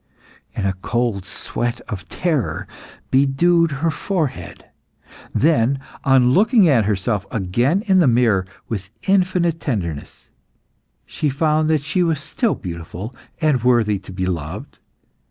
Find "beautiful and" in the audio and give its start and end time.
12.55-13.63